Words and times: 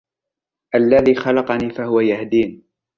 الَّذِي 0.75 1.15
خَلَقَنِي 1.15 1.69
فَهُوَ 1.69 1.99
يَهْدِينِ 1.99 2.63